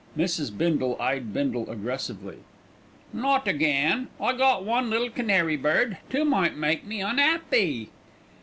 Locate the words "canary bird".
5.11-5.99